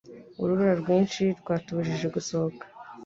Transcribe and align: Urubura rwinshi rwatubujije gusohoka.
Urubura 0.41 0.73
rwinshi 0.81 1.23
rwatubujije 1.39 2.07
gusohoka. 2.15 2.63